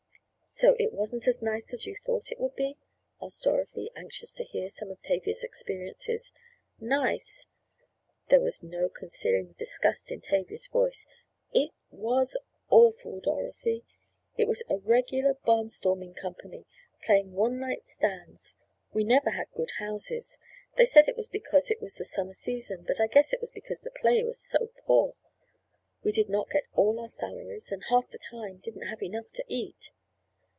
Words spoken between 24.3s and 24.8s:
so